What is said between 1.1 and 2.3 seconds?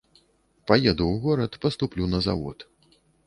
горад, паступлю на